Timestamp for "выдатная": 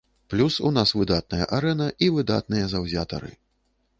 0.99-1.47